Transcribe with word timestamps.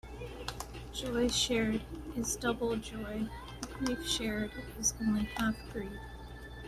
Joy 0.95 1.27
shared 1.27 1.83
is 2.17 2.35
double 2.35 2.75
joy; 2.75 3.27
grief 3.77 4.03
shared 4.09 4.49
is 4.79 4.95
only 4.99 5.25
half 5.37 5.55
grief. 5.71 5.91